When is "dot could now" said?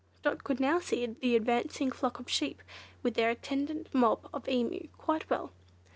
0.23-0.79